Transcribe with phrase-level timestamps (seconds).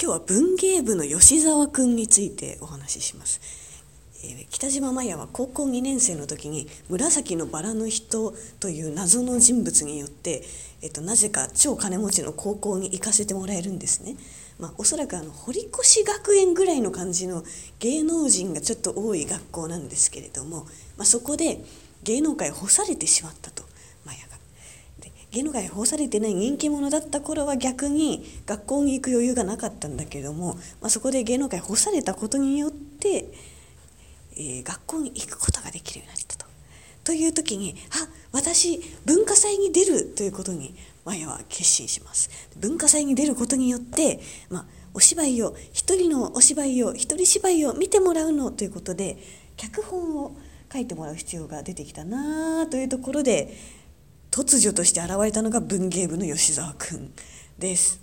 [0.00, 3.40] 今日は文芸部の吉沢くんについてお話しします、
[4.24, 10.44] えー、北島麻也は高校2年生の時に紫のバラの人という謎の人物によって、
[10.82, 14.14] えーと、なぜか超金持ちの高校に行かせてもらえるんですね
[14.60, 17.44] まあ、おそらくあの堀越学園ぐらいの感じの
[17.78, 20.64] 芸能人がちょっと多い学校なんですけれども、
[20.96, 21.60] まあ、そこで
[22.02, 23.57] 芸能界干されてしまったと。
[25.38, 33.26] 芸能界干されてない人気者だった頃は逆に学校に行く余裕がなかったんだけども、まあ、そこで芸能界干されたことによって、
[34.36, 36.46] えー、学校に行くことができるようになったと。
[37.04, 40.74] という時にあ私文化祭に出るということに
[41.04, 44.20] マヤは決心します文化祭に出ることによって、
[44.50, 49.18] まあ、お芝居を一人のお芝居を一人芝居を見てもらうのということで
[49.56, 50.36] 脚本を
[50.70, 53.54] 書いてもらう必要が出てきたなというところで
[54.30, 57.12] 突如として現れたのが文芸部の吉沢君
[57.58, 58.00] です。